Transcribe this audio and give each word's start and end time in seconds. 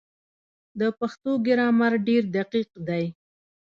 د 0.79 0.81
پښتو 0.99 1.31
ګرامر 1.45 1.93
ډېر 2.07 2.23
دقیق 2.37 2.69
دی. 2.87 3.05